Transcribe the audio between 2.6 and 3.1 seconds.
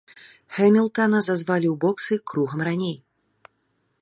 раней.